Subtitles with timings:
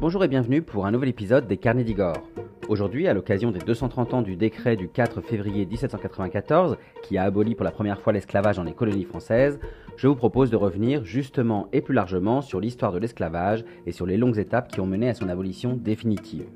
[0.00, 2.16] Bonjour et bienvenue pour un nouvel épisode des Carnets d'Igor.
[2.70, 7.54] Aujourd'hui, à l'occasion des 230 ans du décret du 4 février 1794, qui a aboli
[7.54, 9.60] pour la première fois l'esclavage dans les colonies françaises,
[9.98, 14.06] je vous propose de revenir justement et plus largement sur l'histoire de l'esclavage et sur
[14.06, 16.46] les longues étapes qui ont mené à son abolition définitive.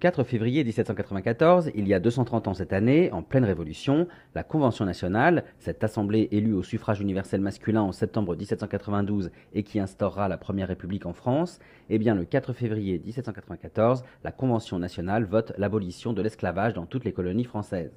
[0.00, 4.86] 4 février 1794, il y a 230 ans cette année, en pleine Révolution, la Convention
[4.86, 10.38] nationale, cette assemblée élue au suffrage universel masculin en septembre 1792 et qui instaurera la
[10.38, 11.58] Première République en France,
[11.90, 17.04] eh bien le 4 février 1794, la Convention nationale vote l'abolition de l'esclavage dans toutes
[17.04, 17.92] les colonies françaises.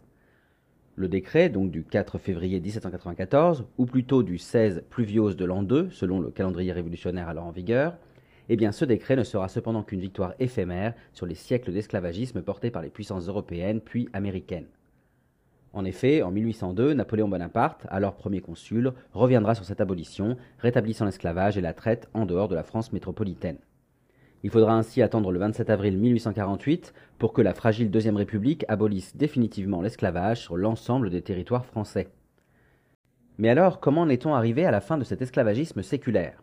[0.95, 5.89] Le décret, donc du 4 février 1794, ou plutôt du 16 pluviose de l'an 2,
[5.91, 7.95] selon le calendrier révolutionnaire alors en vigueur,
[8.49, 12.71] eh bien ce décret ne sera cependant qu'une victoire éphémère sur les siècles d'esclavagisme portés
[12.71, 14.67] par les puissances européennes puis américaines.
[15.73, 21.57] En effet, en 1802, Napoléon Bonaparte, alors premier consul, reviendra sur cette abolition, rétablissant l'esclavage
[21.57, 23.57] et la traite en dehors de la France métropolitaine.
[24.43, 29.15] Il faudra ainsi attendre le 27 avril 1848 pour que la fragile Deuxième République abolisse
[29.15, 32.09] définitivement l'esclavage sur l'ensemble des territoires français.
[33.39, 36.42] Mais alors, comment en est-on arrivé à la fin de cet esclavagisme séculaire?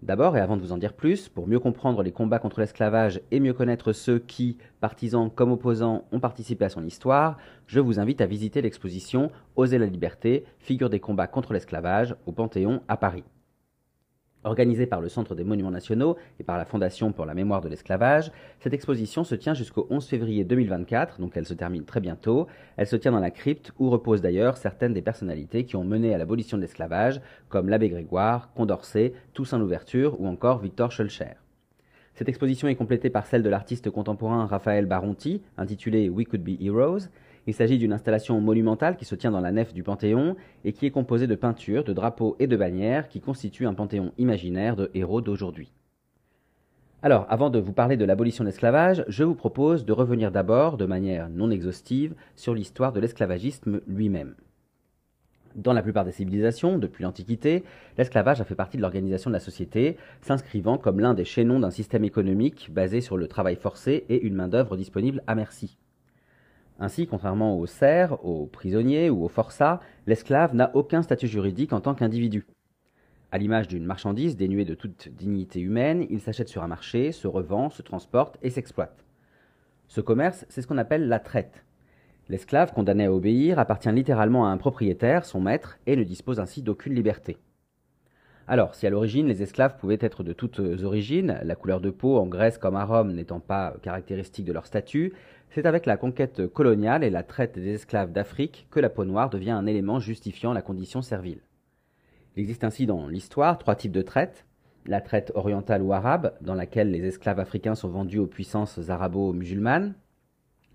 [0.00, 3.20] D'abord, et avant de vous en dire plus, pour mieux comprendre les combats contre l'esclavage
[3.32, 7.98] et mieux connaître ceux qui, partisans comme opposants, ont participé à son histoire, je vous
[7.98, 12.96] invite à visiter l'exposition Oser la liberté, figure des combats contre l'esclavage au Panthéon à
[12.96, 13.24] Paris.
[14.48, 17.68] Organisée par le Centre des Monuments Nationaux et par la Fondation pour la mémoire de
[17.68, 22.46] l'esclavage, cette exposition se tient jusqu'au 11 février 2024, donc elle se termine très bientôt.
[22.78, 26.14] Elle se tient dans la crypte où reposent d'ailleurs certaines des personnalités qui ont mené
[26.14, 31.34] à l'abolition de l'esclavage, comme l'abbé Grégoire, Condorcet, Toussaint Louverture ou encore Victor Schulcher.
[32.14, 36.58] Cette exposition est complétée par celle de l'artiste contemporain Raphaël Baronti, intitulée We Could Be
[36.58, 37.10] Heroes,
[37.48, 40.84] il s'agit d'une installation monumentale qui se tient dans la nef du Panthéon et qui
[40.84, 44.90] est composée de peintures, de drapeaux et de bannières qui constituent un panthéon imaginaire de
[44.92, 45.72] héros d'aujourd'hui.
[47.00, 50.76] Alors, avant de vous parler de l'abolition de l'esclavage, je vous propose de revenir d'abord,
[50.76, 54.34] de manière non exhaustive, sur l'histoire de l'esclavagisme lui-même.
[55.54, 57.64] Dans la plupart des civilisations, depuis l'Antiquité,
[57.96, 61.70] l'esclavage a fait partie de l'organisation de la société, s'inscrivant comme l'un des chaînons d'un
[61.70, 65.78] système économique basé sur le travail forcé et une main-d'œuvre disponible à merci.
[66.78, 71.80] Ainsi, contrairement aux serfs, aux prisonniers ou aux forçats, l'esclave n'a aucun statut juridique en
[71.80, 72.46] tant qu'individu.
[73.32, 77.26] À l'image d'une marchandise dénuée de toute dignité humaine, il s'achète sur un marché, se
[77.26, 79.04] revend, se transporte et s'exploite.
[79.88, 81.64] Ce commerce, c'est ce qu'on appelle la traite.
[82.28, 86.62] L'esclave condamné à obéir appartient littéralement à un propriétaire, son maître, et ne dispose ainsi
[86.62, 87.38] d'aucune liberté.
[88.46, 92.16] Alors, si à l'origine les esclaves pouvaient être de toutes origines, la couleur de peau
[92.16, 95.12] en Grèce comme à Rome n'étant pas caractéristique de leur statut,
[95.50, 99.30] c'est avec la conquête coloniale et la traite des esclaves d'Afrique que la peau noire
[99.30, 101.40] devient un élément justifiant la condition servile.
[102.36, 104.44] Il existe ainsi dans l'histoire trois types de traite.
[104.86, 109.94] La traite orientale ou arabe, dans laquelle les esclaves africains sont vendus aux puissances arabo-musulmanes.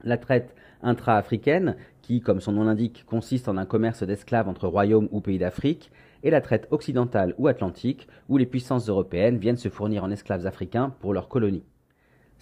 [0.03, 5.07] La traite intra-africaine, qui, comme son nom l'indique, consiste en un commerce d'esclaves entre royaumes
[5.11, 5.91] ou pays d'Afrique,
[6.23, 10.45] et la traite occidentale ou atlantique, où les puissances européennes viennent se fournir en esclaves
[10.45, 11.63] africains pour leurs colonies.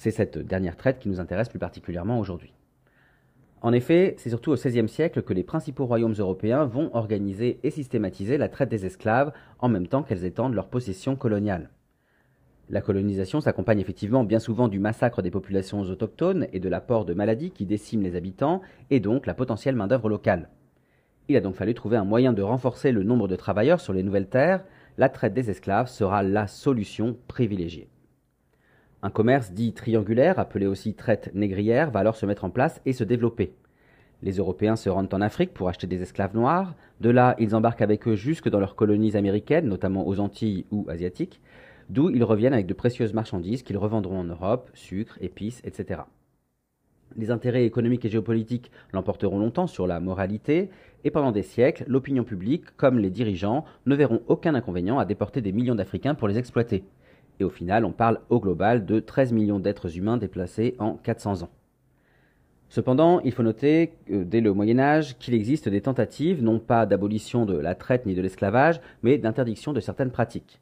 [0.02, 2.52] C'est cette dernière traite qui nous intéresse plus particulièrement aujourd'hui.
[3.62, 7.70] En effet, c'est surtout au XVIe siècle que les principaux royaumes européens vont organiser et
[7.70, 11.70] systématiser la traite des esclaves en même temps qu'elles étendent leur possession coloniale.
[12.72, 17.14] La colonisation s'accompagne effectivement bien souvent du massacre des populations autochtones et de l'apport de
[17.14, 20.50] maladies qui déciment les habitants et donc la potentielle main-d'œuvre locale.
[21.28, 24.02] Il a donc fallu trouver un moyen de renforcer le nombre de travailleurs sur les
[24.02, 24.66] nouvelles terres.
[24.98, 27.88] La traite des esclaves sera la solution privilégiée.
[29.04, 32.94] Un commerce dit triangulaire, appelé aussi traite négrière, va alors se mettre en place et
[32.94, 33.54] se développer.
[34.22, 36.76] Les Européens se rendent en Afrique pour acheter des esclaves noirs.
[37.00, 40.86] De là, ils embarquent avec eux jusque dans leurs colonies américaines, notamment aux Antilles ou
[40.88, 41.42] asiatiques,
[41.90, 46.02] d'où ils reviennent avec de précieuses marchandises qu'ils revendront en Europe, sucre, épices, etc.
[47.18, 50.70] Les intérêts économiques et géopolitiques l'emporteront longtemps sur la moralité,
[51.04, 55.42] et pendant des siècles, l'opinion publique, comme les dirigeants, ne verront aucun inconvénient à déporter
[55.42, 56.84] des millions d'Africains pour les exploiter.
[57.42, 61.42] Et au final, on parle au global de 13 millions d'êtres humains déplacés en 400
[61.42, 61.50] ans.
[62.70, 67.48] Cependant, il faut noter, dès le Moyen Âge, qu'il existe des tentatives, non pas d'abolition
[67.48, 70.62] de la traite ni de l'esclavage, mais d'interdiction de certaines pratiques.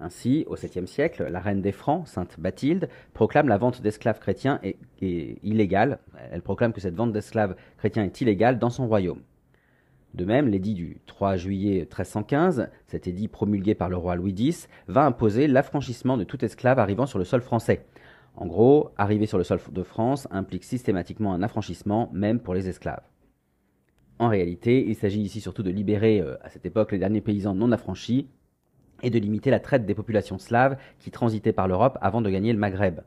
[0.00, 4.62] Ainsi, au 7e siècle, la reine des Francs, sainte Bathilde, proclame la vente d'esclaves chrétiens
[5.02, 5.98] illégale.
[6.32, 9.20] Elle proclame que cette vente d'esclaves chrétiens est illégale dans son royaume.
[10.14, 14.68] De même, l'édit du 3 juillet 1315, cet édit promulgué par le roi Louis X,
[14.86, 17.84] va imposer l'affranchissement de tout esclave arrivant sur le sol français.
[18.36, 22.68] En gros, arriver sur le sol de France implique systématiquement un affranchissement, même pour les
[22.68, 23.02] esclaves.
[24.20, 27.54] En réalité, il s'agit ici surtout de libérer, euh, à cette époque, les derniers paysans
[27.54, 28.28] non affranchis
[29.02, 32.52] et de limiter la traite des populations slaves qui transitaient par l'Europe avant de gagner
[32.52, 33.00] le Maghreb.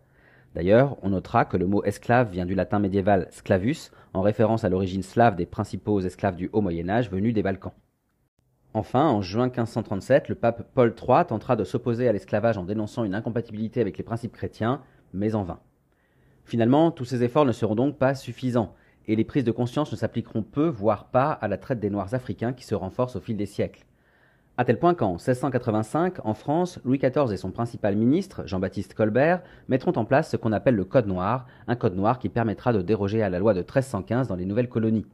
[0.57, 4.69] D'ailleurs, on notera que le mot esclave vient du latin médiéval sclavus, en référence à
[4.69, 7.74] l'origine slave des principaux esclaves du Haut Moyen Âge venus des Balkans.
[8.74, 13.04] Enfin, en juin 1537, le pape Paul III tentera de s'opposer à l'esclavage en dénonçant
[13.04, 14.81] une incompatibilité avec les principes chrétiens,
[15.13, 15.59] mais en vain.
[16.44, 18.74] Finalement, tous ces efforts ne seront donc pas suffisants,
[19.06, 22.15] et les prises de conscience ne s'appliqueront peu, voire pas, à la traite des Noirs
[22.15, 23.86] africains qui se renforce au fil des siècles.
[24.59, 29.44] À tel point qu'en 1685, en France, Louis XIV et son principal ministre, Jean-Baptiste Colbert,
[29.68, 32.81] mettront en place ce qu'on appelle le Code noir, un code noir qui permettra de
[32.81, 35.06] déroger à la loi de 1315 dans les nouvelles colonies.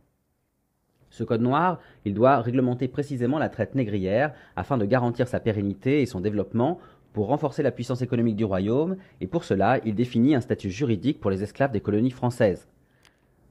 [1.10, 6.01] Ce code noir, il doit réglementer précisément la traite négrière afin de garantir sa pérennité
[6.01, 6.80] et son développement
[7.12, 11.19] pour renforcer la puissance économique du royaume, et pour cela, il définit un statut juridique
[11.19, 12.66] pour les esclaves des colonies françaises.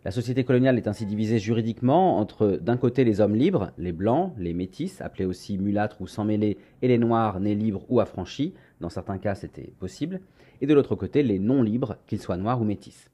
[0.04, 4.32] La société coloniale est ainsi divisée juridiquement entre d'un côté les hommes libres, les blancs,
[4.37, 8.52] les métis, appelés aussi mulâtres ou sans mêlés, et les noirs nés libres ou affranchis,
[8.81, 10.20] dans certains cas c'était possible,
[10.60, 13.10] et de l'autre côté les non libres, qu'ils soient noirs ou métis.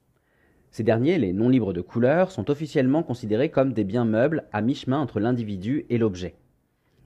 [0.71, 4.63] Ces derniers, les non libres de couleur, sont officiellement considérés comme des biens meubles à
[4.63, 6.33] mi-chemin entre l'individu et l'objet.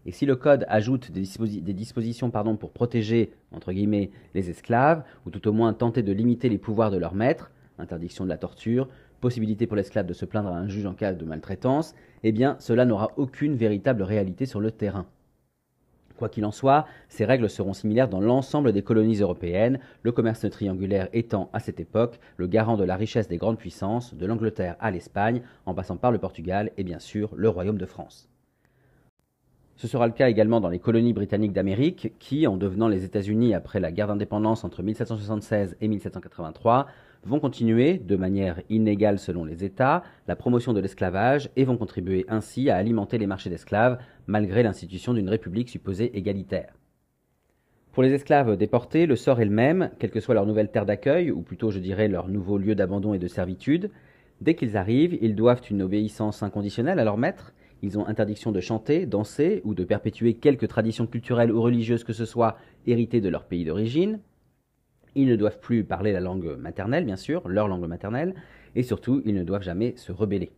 [0.05, 5.29] Et si le Code ajoute des, dispositions pardon, pour protéger, entre guillemets, les esclaves, ou
[5.29, 8.89] tout au moins tenter de limiter les pouvoirs de leurs maîtres, interdiction de la torture,
[9.23, 12.57] possibilité pour l'esclave de se plaindre à un juge en cas de maltraitance, eh bien
[12.59, 15.05] cela n'aura aucune véritable réalité sur le terrain.
[16.17, 20.47] Quoi qu'il en soit, ces règles seront similaires dans l'ensemble des colonies européennes, le commerce
[20.49, 24.75] triangulaire étant à cette époque le garant de la richesse des grandes puissances, de l'Angleterre
[24.81, 28.29] à l'Espagne, en passant par le Portugal et bien sûr le Royaume de France.
[29.77, 33.53] Ce sera le cas également dans les colonies britanniques d'Amérique, qui, en devenant les États-Unis
[33.53, 36.87] après la guerre d'indépendance entre 1776 et 1783,
[37.25, 42.25] vont continuer, de manière inégale selon les États, la promotion de l'esclavage et vont contribuer
[42.27, 43.97] ainsi à alimenter les marchés d'esclaves,
[44.27, 46.73] malgré l'institution d'une république supposée égalitaire.
[47.91, 50.85] Pour les esclaves déportés, le sort est le même, quelle que soit leur nouvelle terre
[50.85, 53.91] d'accueil, ou plutôt je dirais leur nouveau lieu d'abandon et de servitude.
[54.41, 57.53] Dès qu'ils arrivent, ils doivent une obéissance inconditionnelle à leur maître,
[57.83, 62.13] ils ont interdiction de chanter, danser ou de perpétuer quelque tradition culturelle ou religieuse que
[62.13, 64.21] ce soit héritée de leur pays d'origine.
[65.15, 68.33] Ils ne doivent plus parler la langue maternelle, bien sûr, leur langue maternelle,
[68.75, 70.51] et surtout, ils ne doivent jamais se rebeller.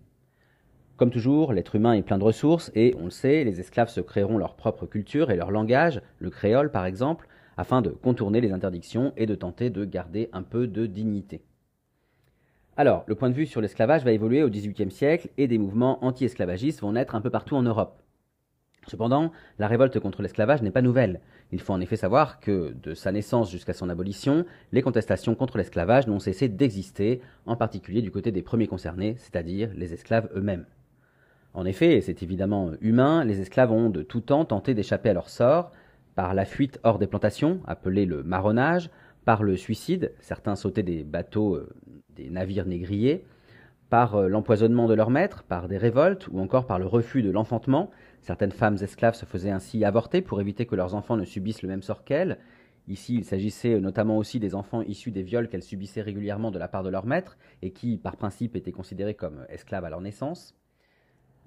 [0.98, 4.00] Comme toujours, l'être humain est plein de ressources, et on le sait, les esclaves se
[4.00, 8.54] créeront leur propre culture et leur langage, le créole par exemple, afin de contourner les
[8.54, 11.42] interdictions et de tenter de garder un peu de dignité.
[12.78, 16.04] Alors, le point de vue sur l'esclavage va évoluer au XVIIIe siècle et des mouvements
[16.04, 18.02] anti-esclavagistes vont naître un peu partout en Europe.
[18.88, 21.22] Cependant, la révolte contre l'esclavage n'est pas nouvelle.
[21.52, 25.58] Il faut en effet savoir que, de sa naissance jusqu'à son abolition, les contestations contre
[25.58, 30.66] l'esclavage n'ont cessé d'exister, en particulier du côté des premiers concernés, c'est-à-dire les esclaves eux-mêmes.
[31.54, 35.14] En effet, et c'est évidemment humain, les esclaves ont de tout temps tenté d'échapper à
[35.14, 35.72] leur sort,
[36.16, 38.90] par la fuite hors des plantations, appelée le marronnage,
[39.26, 41.70] par le suicide, certains sautaient des bateaux, euh,
[42.16, 43.26] des navires négriers,
[43.90, 47.32] par euh, l'empoisonnement de leurs maîtres, par des révoltes ou encore par le refus de
[47.32, 47.90] l'enfantement.
[48.26, 51.70] Certaines femmes esclaves se faisaient ainsi avorter pour éviter que leurs enfants ne subissent le
[51.70, 52.40] même sort qu'elles.
[52.88, 56.68] Ici, il s'agissait notamment aussi des enfants issus des viols qu'elles subissaient régulièrement de la
[56.68, 60.56] part de leurs maîtres et qui, par principe, étaient considérés comme esclaves à leur naissance.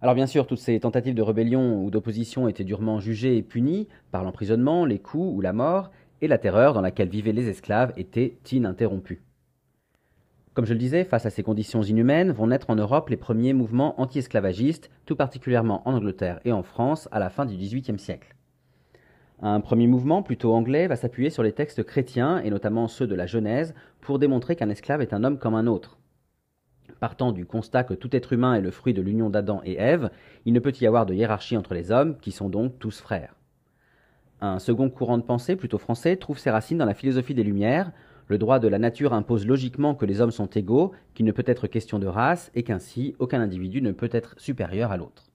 [0.01, 3.89] Alors bien sûr, toutes ces tentatives de rébellion ou d'opposition étaient durement jugées et punies
[4.13, 7.93] par l'emprisonnement, les coups ou la mort, et la terreur dans laquelle vivaient les esclaves
[7.97, 9.25] était ininterrompue.
[10.59, 13.53] Comme je le disais, face à ces conditions inhumaines, vont naître en Europe les premiers
[13.53, 18.35] mouvements anti-esclavagistes, tout particulièrement en Angleterre et en France, à la fin du XVIIIe siècle.
[19.41, 23.15] Un premier mouvement, plutôt anglais, va s'appuyer sur les textes chrétiens, et notamment ceux de
[23.15, 25.97] la Genèse, pour démontrer qu'un esclave est un homme comme un autre.
[26.99, 30.11] Partant du constat que tout être humain est le fruit de l'union d'Adam et Ève,
[30.45, 33.37] il ne peut y avoir de hiérarchie entre les hommes, qui sont donc tous frères.
[34.41, 37.93] Un second courant de pensée, plutôt français, trouve ses racines dans la philosophie des Lumières,
[38.29, 41.45] le droit de la nature impose logiquement que les hommes sont égaux, qu'il ne peut
[41.47, 45.33] être question de race, et qu'ainsi aucun individu ne peut être supérieur à l'autre.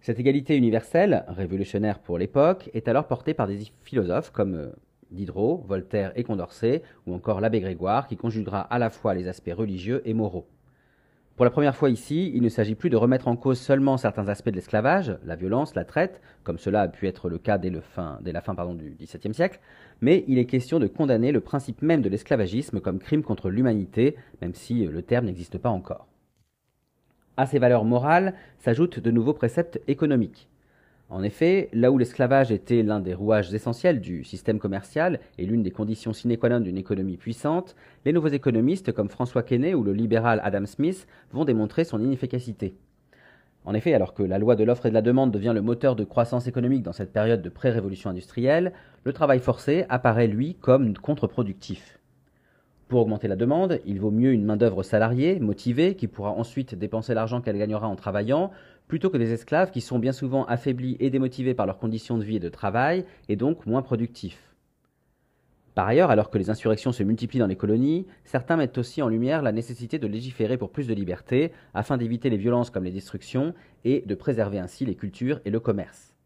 [0.00, 4.70] Cette égalité universelle, révolutionnaire pour l'époque, est alors portée par des philosophes comme euh,
[5.10, 9.52] Diderot, Voltaire et Condorcet, ou encore l'abbé Grégoire, qui conjuguera à la fois les aspects
[9.54, 10.48] religieux et moraux.
[11.38, 14.26] Pour la première fois ici, il ne s'agit plus de remettre en cause seulement certains
[14.26, 17.70] aspects de l'esclavage, la violence, la traite, comme cela a pu être le cas dès,
[17.70, 18.18] la fin
[18.74, 19.60] du XVIIe siècle,
[20.00, 24.16] mais il est question de condamner le principe même de l'esclavagisme comme crime contre l'humanité,
[24.42, 26.08] même si le terme n'existe pas encore.
[27.36, 30.48] À ces valeurs morales s'ajoutent de nouveaux préceptes économiques.
[31.10, 35.62] En effet, là où l'esclavage était l'un des rouages essentiels du système commercial et l'une
[35.62, 39.82] des conditions sine qua non d'une économie puissante, les nouveaux économistes comme François Quesnay ou
[39.82, 42.74] le libéral Adam Smith vont démontrer son inefficacité.
[43.64, 45.96] En effet, alors que la loi de l'offre et de la demande devient le moteur
[45.96, 48.72] de croissance économique dans cette période de pré-révolution industrielle,
[49.04, 51.98] le travail forcé apparaît, lui, comme contre-productif.
[52.88, 57.12] Pour augmenter la demande, il vaut mieux une main-d'œuvre salariée, motivée, qui pourra ensuite dépenser
[57.12, 58.50] l'argent qu'elle gagnera en travaillant,
[58.88, 62.24] plutôt que des esclaves qui sont bien souvent affaiblis et démotivés par leurs conditions de
[62.24, 64.42] vie et de travail, et donc moins productifs.
[65.74, 69.08] Par ailleurs, alors que les insurrections se multiplient dans les colonies, certains mettent aussi en
[69.08, 72.90] lumière la nécessité de légiférer pour plus de liberté, afin d'éviter les violences comme les
[72.90, 73.54] destructions,
[73.84, 76.16] et de préserver ainsi les cultures et le commerce.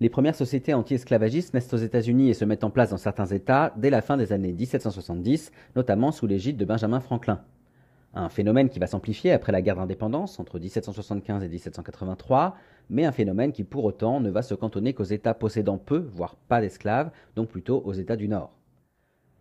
[0.00, 3.72] Les premières sociétés anti-esclavagistes naissent aux États-Unis et se mettent en place dans certains États
[3.78, 7.40] dès la fin des années 1770, notamment sous l'égide de Benjamin Franklin.
[8.16, 12.56] Un phénomène qui va s'amplifier après la guerre d'indépendance entre 1775 et 1783,
[12.88, 16.36] mais un phénomène qui pour autant ne va se cantonner qu'aux États possédant peu, voire
[16.36, 18.52] pas d'esclaves, donc plutôt aux États du Nord.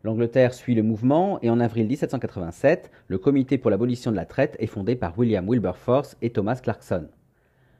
[0.03, 4.57] L'Angleterre suit le mouvement et en avril 1787, le Comité pour l'abolition de la traite
[4.59, 7.07] est fondé par William Wilberforce et Thomas Clarkson.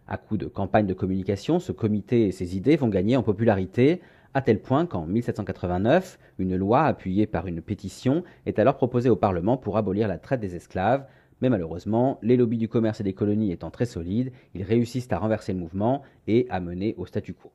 [0.08, 4.00] À coup de campagne de communication, ce comité et ses idées vont gagner en popularité,
[4.34, 9.16] à tel point qu'en 1789, une loi appuyée par une pétition est alors proposée au
[9.16, 11.06] Parlement pour abolir la traite des esclaves,
[11.42, 15.20] mais malheureusement, les lobbies du commerce et des colonies étant très solides, ils réussissent à
[15.20, 17.52] renverser le mouvement et à mener au statu quo.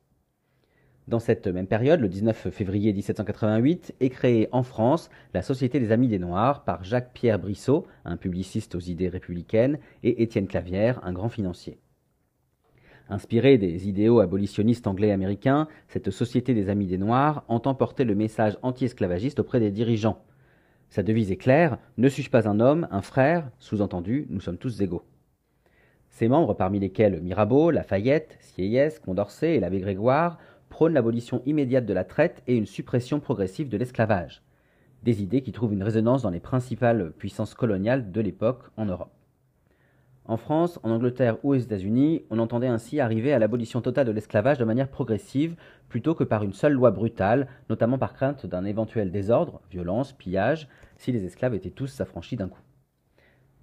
[1.08, 5.90] Dans cette même période, le 19 février 1788, est créée en France la Société des
[5.90, 11.14] Amis des Noirs par Jacques-Pierre Brissot, un publiciste aux idées républicaines, et Étienne Clavière, un
[11.14, 11.78] grand financier.
[13.10, 18.04] Inspirée des idéaux abolitionnistes anglais et américains, cette Société des Amis des Noirs entend porter
[18.04, 20.22] le message anti-esclavagiste auprès des dirigeants.
[20.90, 23.50] Sa devise est claire Ne suis-je pas un homme, un frère?
[23.58, 25.04] Sous-entendu, nous sommes tous égaux.
[26.10, 30.38] Ses membres, parmi lesquels Mirabeau, Lafayette, Sieyès, Condorcet et l'abbé Grégoire,
[30.68, 34.42] prônent l'abolition immédiate de la traite et une suppression progressive de l'esclavage.
[35.02, 39.17] Des idées qui trouvent une résonance dans les principales puissances coloniales de l'époque en Europe.
[40.28, 44.12] En France, en Angleterre ou aux États-Unis, on entendait ainsi arriver à l'abolition totale de
[44.12, 45.56] l'esclavage de manière progressive,
[45.88, 50.68] plutôt que par une seule loi brutale, notamment par crainte d'un éventuel désordre, violence, pillage,
[50.98, 52.60] si les esclaves étaient tous affranchis d'un coup.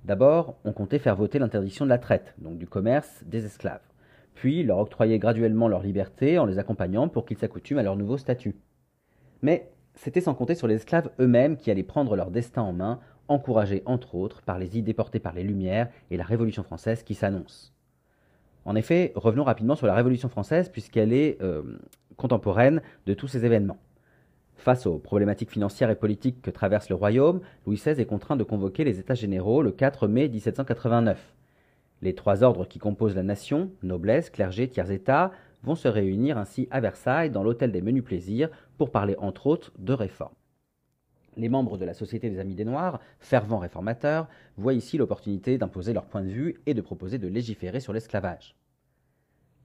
[0.06, 3.88] D'abord, on comptait faire voter l'interdiction de la traite, donc du commerce des esclaves,
[4.34, 8.18] puis leur octroyer graduellement leur liberté en les accompagnant pour qu'ils s'accoutument à leur nouveau
[8.18, 8.56] statut.
[9.44, 13.00] Mais c'était sans compter sur les esclaves eux-mêmes qui allaient prendre leur destin en main
[13.28, 17.16] encouragé entre autres par les idées portées par les Lumières et la Révolution française qui
[17.16, 17.74] s'annonce.
[18.66, 21.64] En effet, revenons rapidement sur la Révolution française puisqu'elle est euh,
[22.18, 23.78] contemporaine de tous ces événements.
[24.58, 28.44] Face aux problématiques financières et politiques que traverse le royaume, Louis XVI est contraint de
[28.44, 31.34] convoquer les États généraux le 4 mai 1789.
[32.02, 35.32] Les trois ordres qui composent la nation, noblesse, clergé, tiers-état,
[35.64, 39.72] vont se réunir ainsi à Versailles dans l'hôtel des menus plaisirs pour parler entre autres
[39.78, 40.34] de réformes.
[41.38, 44.28] Les membres de la Société des Amis des Noirs, fervents réformateurs,
[44.58, 48.56] voient ici l'opportunité d'imposer leur point de vue et de proposer de légiférer sur l'esclavage.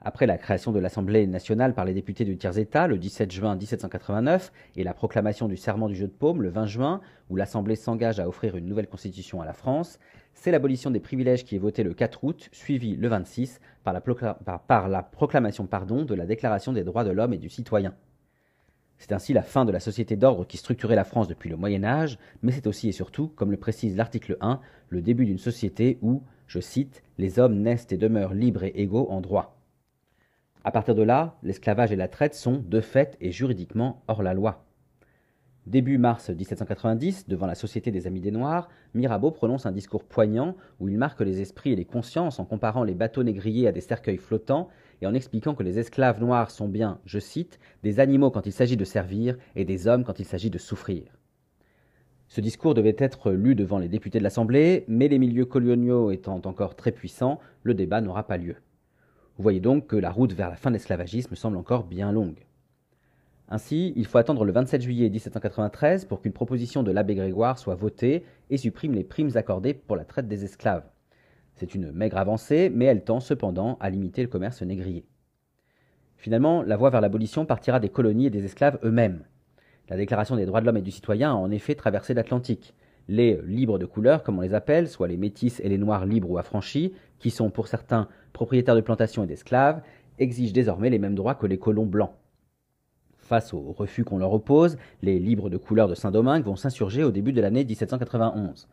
[0.03, 4.51] Après la création de l'Assemblée nationale par les députés du tiers-État le 17 juin 1789
[4.77, 8.19] et la proclamation du serment du jeu de paume le 20 juin, où l'Assemblée s'engage
[8.19, 9.99] à offrir une nouvelle constitution à la France,
[10.33, 14.01] c'est l'abolition des privilèges qui est votée le 4 août, suivie le 26 par la,
[14.01, 17.95] par la proclamation pardon, de la Déclaration des droits de l'homme et du citoyen.
[19.01, 21.85] C'est ainsi la fin de la société d'ordre qui structurait la France depuis le Moyen
[21.85, 25.99] Âge, mais c'est aussi et surtout, comme le précise l'article 1, le début d'une société
[26.03, 29.57] où, je cite, les hommes naissent et demeurent libres et égaux en droit.
[30.65, 34.35] À partir de là, l'esclavage et la traite sont, de fait et juridiquement, hors la
[34.35, 34.67] loi.
[35.67, 40.57] Début mars 1790, devant la Société des Amis des Noirs, Mirabeau prononce un discours poignant
[40.79, 43.81] où il marque les esprits et les consciences en comparant les bateaux négriers à des
[43.81, 44.69] cercueils flottants
[45.01, 48.53] et en expliquant que les esclaves noirs sont bien, je cite, des animaux quand il
[48.53, 51.05] s'agit de servir et des hommes quand il s'agit de souffrir.
[52.29, 56.41] Ce discours devait être lu devant les députés de l'Assemblée, mais les milieux coloniaux étant
[56.45, 58.55] encore très puissants, le débat n'aura pas lieu.
[59.37, 62.47] Vous voyez donc que la route vers la fin de l'esclavagisme semble encore bien longue.
[63.49, 67.75] Ainsi, il faut attendre le 27 juillet 1793 pour qu'une proposition de l'abbé Grégoire soit
[67.75, 70.85] votée et supprime les primes accordées pour la traite des esclaves.
[71.55, 75.05] C'est une maigre avancée, mais elle tend cependant à limiter le commerce négrier.
[76.17, 79.25] Finalement, la voie vers l'abolition partira des colonies et des esclaves eux-mêmes.
[79.89, 82.75] La Déclaration des droits de l'homme et du citoyen a en effet traversé l'Atlantique.
[83.09, 86.31] Les libres de couleur, comme on les appelle, soit les métis et les noirs libres
[86.31, 89.83] ou affranchis, qui sont pour certains propriétaires de plantations et d'esclaves,
[90.19, 92.13] exigent désormais les mêmes droits que les colons blancs.
[93.17, 97.11] Face au refus qu'on leur oppose, les libres de couleur de Saint-Domingue vont s'insurger au
[97.11, 98.69] début de l'année 1791.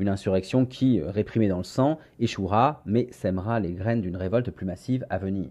[0.00, 4.64] Une insurrection qui, réprimée dans le sang, échouera, mais sèmera les graines d'une révolte plus
[4.64, 5.50] massive à venir.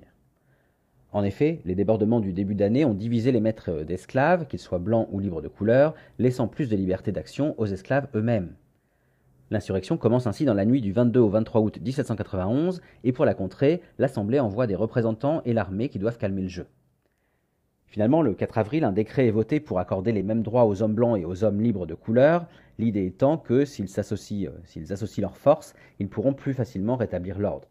[1.12, 5.08] En effet, les débordements du début d'année ont divisé les maîtres d'esclaves, qu'ils soient blancs
[5.12, 8.56] ou libres de couleur, laissant plus de liberté d'action aux esclaves eux-mêmes.
[9.51, 13.36] L'insurrection commence ainsi dans la nuit du 22 au 23 août 1791, et pour la
[13.36, 16.65] contrer, l'Assemblée envoie des représentants et l'armée qui doivent calmer le jeu.
[17.89, 20.93] Finalement, le 4 avril, un décret est voté pour accorder les mêmes droits aux hommes
[20.93, 22.46] blancs et aux hommes libres de couleur,
[22.77, 27.39] l'idée étant que s'ils associent, euh, s'ils associent leurs forces, ils pourront plus facilement rétablir
[27.39, 27.67] l'ordre.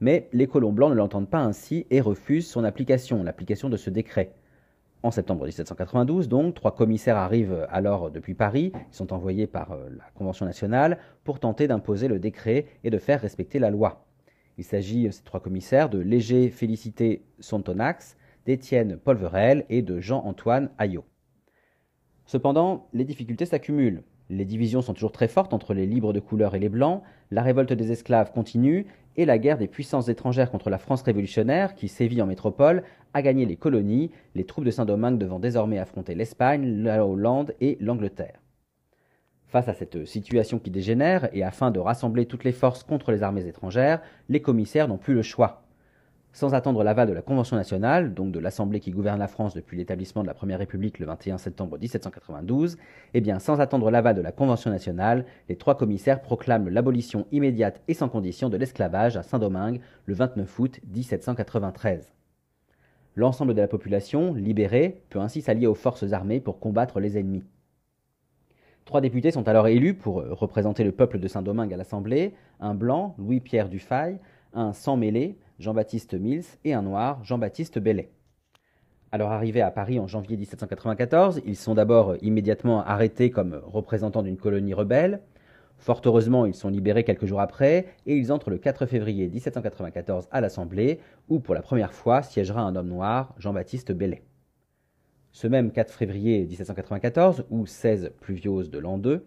[0.00, 3.88] Mais les colons blancs ne l'entendent pas ainsi et refusent son application, l'application de ce
[3.88, 4.34] décret.
[5.02, 9.88] En septembre 1792, donc, trois commissaires arrivent alors depuis Paris, ils sont envoyés par euh,
[9.96, 14.04] la Convention nationale pour tenter d'imposer le décret et de faire respecter la loi.
[14.58, 21.04] Il s'agit, ces trois commissaires, de Léger Félicité Sontonax, d'Étienne Polverel et de Jean-Antoine Ayot.
[22.26, 24.02] Cependant, les difficultés s'accumulent.
[24.28, 27.42] Les divisions sont toujours très fortes entre les libres de couleur et les blancs, la
[27.42, 31.88] révolte des esclaves continue, et la guerre des puissances étrangères contre la France révolutionnaire, qui
[31.88, 36.82] sévit en métropole, a gagné les colonies, les troupes de Saint-Domingue devant désormais affronter l'Espagne,
[36.84, 38.40] la Hollande et l'Angleterre.
[39.48, 43.24] Face à cette situation qui dégénère, et afin de rassembler toutes les forces contre les
[43.24, 45.64] armées étrangères, les commissaires n'ont plus le choix
[46.32, 49.76] sans attendre l'aval de la Convention nationale, donc de l'Assemblée qui gouverne la France depuis
[49.76, 52.76] l'établissement de la Première République le 21 septembre 1792,
[53.14, 57.80] eh bien, sans attendre l'aval de la Convention nationale, les trois commissaires proclament l'abolition immédiate
[57.88, 62.12] et sans condition de l'esclavage à Saint-Domingue le 29 août 1793.
[63.16, 67.42] L'ensemble de la population, libérée, peut ainsi s'allier aux forces armées pour combattre les ennemis.
[68.84, 73.14] Trois députés sont alors élus pour représenter le peuple de Saint-Domingue à l'Assemblée, un blanc,
[73.18, 74.18] Louis-Pierre Dufay,
[74.52, 78.10] un sans mêlé, Jean-Baptiste Mills, et un noir, Jean-Baptiste Bellet.
[79.12, 84.36] Alors arrivés à Paris en janvier 1794, ils sont d'abord immédiatement arrêtés comme représentants d'une
[84.36, 85.20] colonie rebelle.
[85.78, 90.28] Fort heureusement, ils sont libérés quelques jours après et ils entrent le 4 février 1794
[90.30, 94.22] à l'Assemblée où pour la première fois siégera un homme noir, Jean-Baptiste Bellet.
[95.32, 99.24] Ce même 4 février 1794, ou 16 pluviose de l'an 2,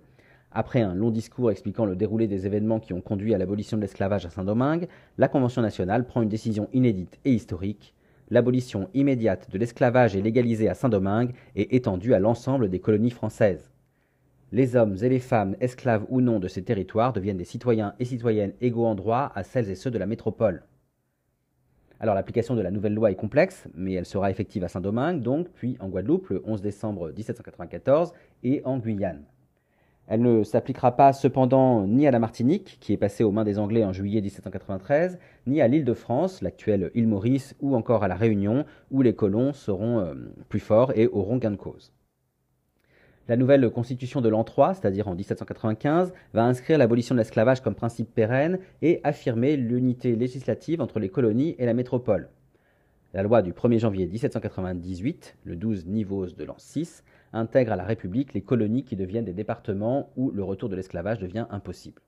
[0.54, 3.82] après un long discours expliquant le déroulé des événements qui ont conduit à l'abolition de
[3.82, 7.94] l'esclavage à Saint-Domingue, la Convention nationale prend une décision inédite et historique.
[8.30, 13.72] L'abolition immédiate de l'esclavage est légalisée à Saint-Domingue et étendue à l'ensemble des colonies françaises.
[14.52, 18.06] Les hommes et les femmes, esclaves ou non de ces territoires, deviennent des citoyens et
[18.06, 20.64] citoyennes égaux en droit à celles et ceux de la métropole.
[22.00, 25.48] Alors l'application de la nouvelle loi est complexe, mais elle sera effective à Saint-Domingue, donc,
[25.54, 28.14] puis en Guadeloupe le 11 décembre 1794
[28.44, 29.24] et en Guyane.
[30.08, 33.58] Elle ne s'appliquera pas cependant ni à la Martinique, qui est passée aux mains des
[33.58, 38.10] Anglais en juillet 1793, ni à l'île de France, l'actuelle île Maurice, ou encore à
[38.10, 40.14] la Réunion, où les colons seront euh,
[40.50, 41.94] plus forts et auront gain de cause.
[43.30, 47.74] La nouvelle constitution de l'an 3, c'est-à-dire en 1795, va inscrire l'abolition de l'esclavage comme
[47.74, 52.28] principe pérenne et affirmer l'unité législative entre les colonies et la métropole.
[53.14, 57.84] La loi du 1er janvier 1798, le 12 Nivos de l'an 6, intègre à la
[57.84, 62.02] République les colonies qui deviennent des départements où le retour de l'esclavage devient impossible.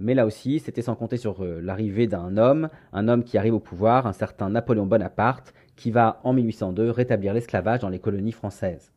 [0.00, 3.54] Mais là aussi, c'était sans compter sur euh, l'arrivée d'un homme, un homme qui arrive
[3.54, 8.32] au pouvoir, un certain Napoléon Bonaparte, qui va en 1802 rétablir l'esclavage dans les colonies
[8.32, 8.92] françaises.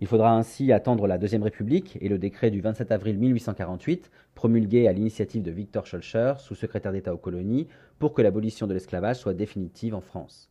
[0.00, 4.88] Il faudra ainsi attendre la Deuxième République et le décret du 27 avril 1848, promulgué
[4.88, 7.68] à l'initiative de Victor Schœlcher, sous-secrétaire d'État aux colonies,
[8.00, 10.50] pour que l'abolition de l'esclavage soit définitive en France.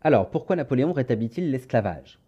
[0.00, 2.20] Alors, pourquoi Napoléon rétablit-il l'esclavage?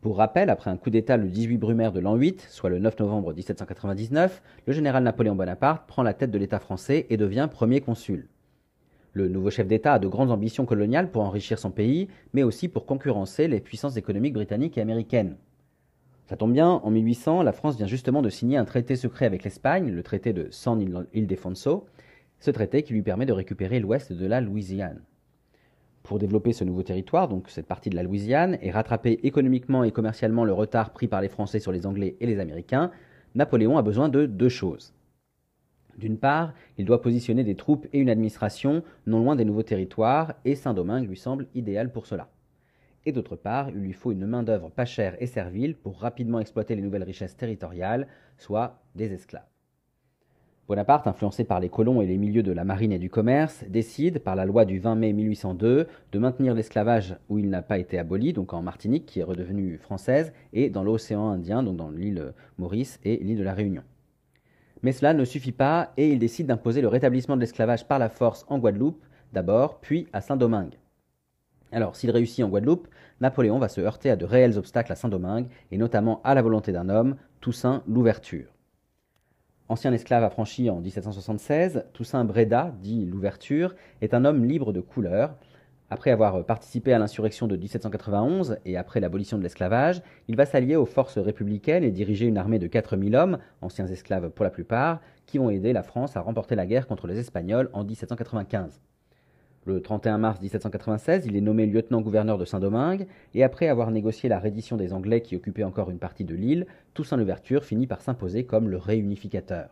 [0.00, 3.00] Pour rappel, après un coup d'État le 18 Brumaire de l'an 8, soit le 9
[3.00, 7.82] novembre 1799, le général Napoléon Bonaparte prend la tête de l'État français et devient premier
[7.82, 8.28] consul.
[9.12, 12.68] Le nouveau chef d'État a de grandes ambitions coloniales pour enrichir son pays, mais aussi
[12.68, 15.36] pour concurrencer les puissances économiques britanniques et américaines.
[16.24, 19.44] Ça tombe bien, en 1800, la France vient justement de signer un traité secret avec
[19.44, 20.82] l'Espagne, le traité de San
[21.12, 21.84] Ildefonso,
[22.38, 25.02] ce traité qui lui permet de récupérer l'ouest de la Louisiane
[26.02, 29.92] pour développer ce nouveau territoire, donc cette partie de la Louisiane, et rattraper économiquement et
[29.92, 32.90] commercialement le retard pris par les Français sur les Anglais et les Américains,
[33.34, 34.94] Napoléon a besoin de deux choses.
[35.98, 40.34] D'une part, il doit positionner des troupes et une administration non loin des nouveaux territoires,
[40.44, 42.28] et Saint-Domingue lui semble idéal pour cela.
[43.04, 46.74] Et d'autre part, il lui faut une main-d'œuvre pas chère et servile pour rapidement exploiter
[46.74, 48.08] les nouvelles richesses territoriales,
[48.38, 49.49] soit des esclaves.
[50.70, 54.20] Bonaparte, influencé par les colons et les milieux de la marine et du commerce, décide,
[54.20, 57.98] par la loi du 20 mai 1802, de maintenir l'esclavage où il n'a pas été
[57.98, 62.34] aboli, donc en Martinique, qui est redevenue française, et dans l'océan Indien, donc dans l'île
[62.56, 63.82] Maurice et l'île de la Réunion.
[64.84, 68.08] Mais cela ne suffit pas et il décide d'imposer le rétablissement de l'esclavage par la
[68.08, 70.78] force en Guadeloupe, d'abord, puis à Saint-Domingue.
[71.72, 72.86] Alors, s'il réussit en Guadeloupe,
[73.20, 76.70] Napoléon va se heurter à de réels obstacles à Saint-Domingue, et notamment à la volonté
[76.70, 78.54] d'un homme, Toussaint Louverture.
[79.70, 85.36] Ancien esclave affranchi en 1776, Toussaint Breda, dit l'ouverture, est un homme libre de couleur.
[85.90, 90.74] Après avoir participé à l'insurrection de 1791 et après l'abolition de l'esclavage, il va s'allier
[90.74, 95.00] aux forces républicaines et diriger une armée de 4000 hommes, anciens esclaves pour la plupart,
[95.26, 98.80] qui vont aider la France à remporter la guerre contre les Espagnols en 1795.
[99.66, 104.38] Le 31 mars 1796, il est nommé lieutenant-gouverneur de Saint-Domingue, et après avoir négocié la
[104.38, 108.44] reddition des Anglais qui occupaient encore une partie de l'île, Toussaint Louverture finit par s'imposer
[108.44, 109.68] comme le réunificateur.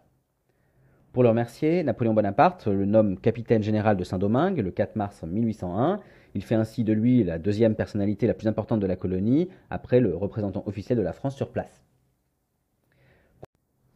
[1.14, 6.00] Pour le remercier, Napoléon Bonaparte le nomme capitaine général de Saint-Domingue le 4 mars 1801.
[6.34, 10.00] Il fait ainsi de lui la deuxième personnalité la plus importante de la colonie, après
[10.00, 11.82] le représentant officiel de la France sur place.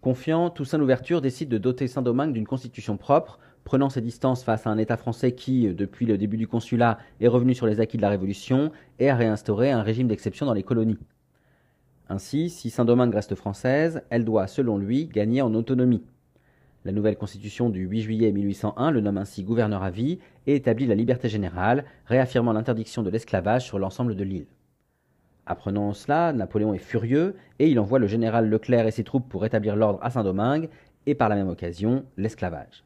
[0.00, 4.70] Confiant, Toussaint Louverture décide de doter Saint-Domingue d'une constitution propre, prenant ses distances face à
[4.70, 8.02] un État français qui, depuis le début du consulat, est revenu sur les acquis de
[8.02, 10.98] la Révolution et a réinstauré un régime d'exception dans les colonies.
[12.08, 16.02] Ainsi, si Saint-Domingue reste française, elle doit, selon lui, gagner en autonomie.
[16.84, 20.86] La nouvelle constitution du 8 juillet 1801 le nomme ainsi gouverneur à vie et établit
[20.86, 24.46] la liberté générale, réaffirmant l'interdiction de l'esclavage sur l'ensemble de l'île.
[25.46, 29.42] Apprenant cela, Napoléon est furieux et il envoie le général Leclerc et ses troupes pour
[29.42, 30.68] rétablir l'ordre à Saint-Domingue
[31.06, 32.84] et par la même occasion l'esclavage.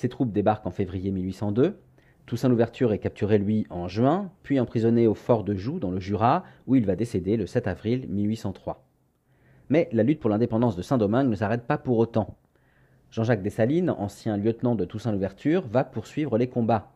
[0.00, 1.78] Ses troupes débarquent en février 1802.
[2.24, 6.00] Toussaint Louverture est capturé lui en juin, puis emprisonné au fort de Joux dans le
[6.00, 8.82] Jura où il va décéder le 7 avril 1803.
[9.68, 12.38] Mais la lutte pour l'indépendance de Saint-Domingue ne s'arrête pas pour autant.
[13.10, 16.92] Jean-Jacques Dessalines, ancien lieutenant de Toussaint Louverture, va poursuivre les combats.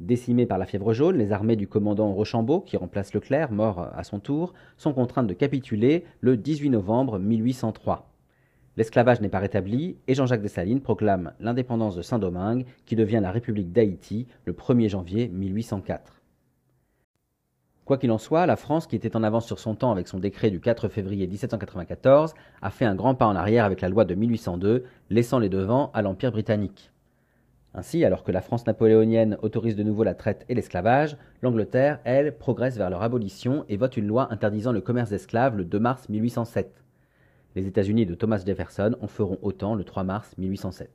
[0.00, 4.04] Décimées par la fièvre jaune, les armées du commandant Rochambeau, qui remplace Leclerc, mort à
[4.04, 8.10] son tour, sont contraintes de capituler le 18 novembre 1803.
[8.76, 13.72] L'esclavage n'est pas rétabli et Jean-Jacques Dessalines proclame l'indépendance de Saint-Domingue, qui devient la République
[13.72, 16.20] d'Haïti le 1er janvier 1804.
[17.86, 20.18] Quoi qu'il en soit, la France, qui était en avance sur son temps avec son
[20.18, 24.04] décret du 4 février 1794, a fait un grand pas en arrière avec la loi
[24.04, 26.90] de 1802, laissant les devants à l'Empire britannique.
[27.72, 32.36] Ainsi, alors que la France napoléonienne autorise de nouveau la traite et l'esclavage, l'Angleterre, elle,
[32.36, 36.08] progresse vers leur abolition et vote une loi interdisant le commerce d'esclaves le 2 mars
[36.08, 36.85] 1807.
[37.56, 40.90] Les États-Unis de Thomas Jefferson en feront autant le 3 mars 1807.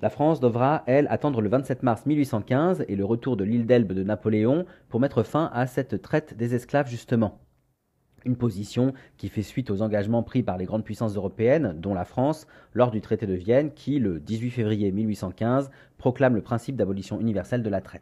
[0.00, 3.92] La France devra, elle, attendre le 27 mars 1815 et le retour de l'île d'Elbe
[3.92, 7.40] de Napoléon pour mettre fin à cette traite des esclaves justement.
[8.24, 12.06] Une position qui fait suite aux engagements pris par les grandes puissances européennes, dont la
[12.06, 17.20] France, lors du traité de Vienne qui, le 18 février 1815, proclame le principe d'abolition
[17.20, 18.00] universelle de la traite.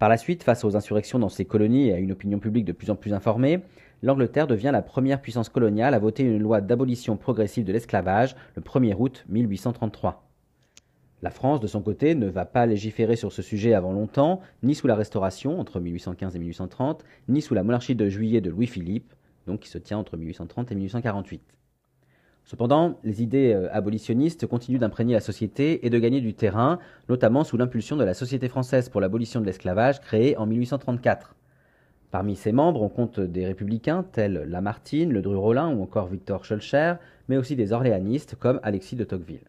[0.00, 2.72] Par la suite, face aux insurrections dans ses colonies et à une opinion publique de
[2.72, 3.62] plus en plus informée,
[4.02, 8.62] l'Angleterre devient la première puissance coloniale à voter une loi d'abolition progressive de l'esclavage le
[8.62, 10.28] 1er août 1833.
[11.22, 14.74] La France, de son côté, ne va pas légiférer sur ce sujet avant longtemps, ni
[14.74, 19.14] sous la Restauration, entre 1815 et 1830, ni sous la monarchie de juillet de Louis-Philippe,
[19.46, 21.42] donc qui se tient entre 1830 et 1848.
[22.44, 27.44] Cependant, les idées euh, abolitionnistes continuent d'imprégner la société et de gagner du terrain, notamment
[27.44, 31.36] sous l'impulsion de la Société française pour l'abolition de l'esclavage créée en 1834.
[32.12, 36.96] Parmi ses membres, on compte des républicains tels Lamartine, Le Dru-Rollin ou encore Victor Schœlcher,
[37.28, 39.48] mais aussi des orléanistes comme Alexis de Tocqueville.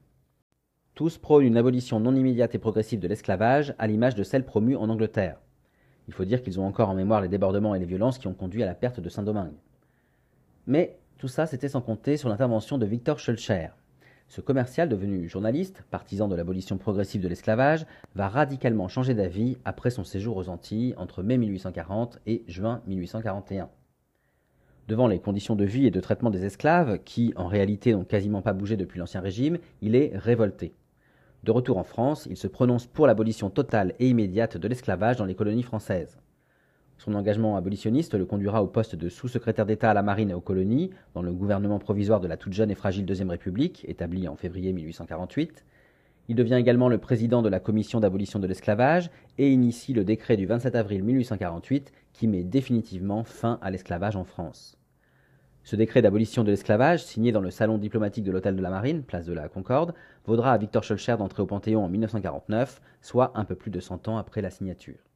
[0.96, 4.78] Tous prônent une abolition non immédiate et progressive de l'esclavage, à l'image de celle promue
[4.78, 5.42] en Angleterre.
[6.08, 8.34] Il faut dire qu'ils ont encore en mémoire les débordements et les violences qui ont
[8.34, 9.60] conduit à la perte de Saint-Domingue.
[10.66, 13.72] Mais tout ça, c'était sans compter sur l'intervention de Victor Schulcher.
[14.28, 19.90] Ce commercial, devenu journaliste, partisan de l'abolition progressive de l'esclavage, va radicalement changer d'avis après
[19.90, 23.70] son séjour aux Antilles entre mai 1840 et juin 1841.
[24.88, 28.42] Devant les conditions de vie et de traitement des esclaves, qui en réalité n'ont quasiment
[28.42, 30.74] pas bougé depuis l'Ancien Régime, il est révolté.
[31.44, 35.26] De retour en France, il se prononce pour l'abolition totale et immédiate de l'esclavage dans
[35.26, 36.18] les colonies françaises.
[37.04, 40.40] Son engagement abolitionniste le conduira au poste de sous-secrétaire d'État à la marine et aux
[40.40, 44.38] colonies, dans le gouvernement provisoire de la toute jeune et fragile Deuxième République, établi en
[44.38, 45.66] février 1848.
[46.30, 50.38] Il devient également le président de la commission d'abolition de l'esclavage et initie le décret
[50.38, 54.78] du 27 avril 1848 qui met définitivement fin à l'esclavage en France.
[55.66, 59.04] Ce décret d'abolition de l'esclavage, signé dans le salon diplomatique de l'Hôtel de la Marine,
[59.04, 59.94] place de la Concorde,
[60.26, 64.08] vaudra à Victor Schœlcher d'entrer au Panthéon en 1949, soit un peu plus de 100
[64.08, 65.13] ans après la signature.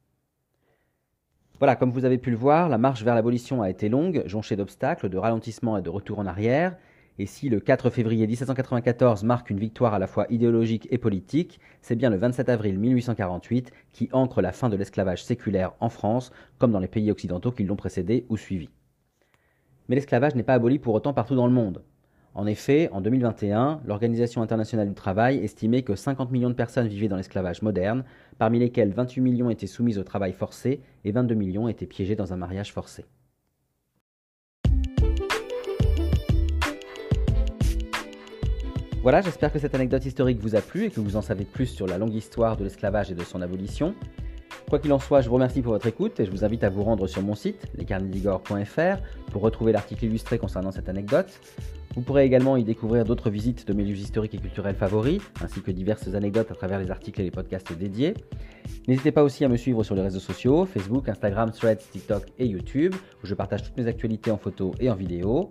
[1.58, 4.54] Voilà, comme vous avez pu le voir, la marche vers l'abolition a été longue, jonchée
[4.54, 6.76] d'obstacles, de ralentissements et de retours en arrière.
[7.18, 11.58] Et si le 4 février 1794 marque une victoire à la fois idéologique et politique,
[11.82, 16.30] c'est bien le 27 avril 1848 qui ancre la fin de l'esclavage séculaire en France,
[16.58, 18.68] comme dans les pays occidentaux qui l'ont précédé ou suivi.
[19.88, 21.82] Mais l'esclavage n'est pas aboli pour autant partout dans le monde.
[22.38, 27.08] En effet, en 2021, l'Organisation internationale du travail estimait que 50 millions de personnes vivaient
[27.08, 28.04] dans l'esclavage moderne,
[28.38, 32.32] parmi lesquelles 28 millions étaient soumises au travail forcé et 22 millions étaient piégés dans
[32.32, 33.06] un mariage forcé.
[39.02, 41.66] Voilà, j'espère que cette anecdote historique vous a plu et que vous en savez plus
[41.66, 43.96] sur la longue histoire de l'esclavage et de son abolition.
[44.68, 46.68] Quoi qu'il en soit, je vous remercie pour votre écoute et je vous invite à
[46.68, 48.98] vous rendre sur mon site, lescarnedigore.fr,
[49.32, 51.40] pour retrouver l'article illustré concernant cette anecdote.
[51.94, 55.62] Vous pourrez également y découvrir d'autres visites de mes lieux historiques et culturels favoris, ainsi
[55.62, 58.12] que diverses anecdotes à travers les articles et les podcasts dédiés.
[58.86, 62.46] N'hésitez pas aussi à me suivre sur les réseaux sociaux, Facebook, Instagram, Threads, TikTok et
[62.46, 65.50] YouTube, où je partage toutes mes actualités en photo et en vidéo.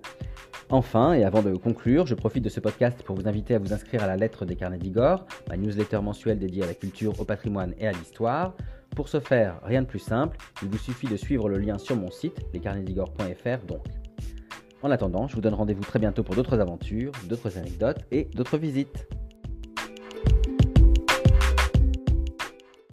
[0.69, 3.73] Enfin, et avant de conclure, je profite de ce podcast pour vous inviter à vous
[3.73, 7.23] inscrire à la lettre des carnets d'Igor, ma newsletter mensuelle dédiée à la culture, au
[7.23, 8.53] patrimoine et à l'histoire.
[8.95, 11.95] Pour ce faire, rien de plus simple, il vous suffit de suivre le lien sur
[11.95, 13.86] mon site, lescarnetsdigor.fr donc.
[14.84, 18.58] En attendant, je vous donne rendez-vous très bientôt pour d'autres aventures, d'autres anecdotes et d'autres
[18.58, 19.08] visites.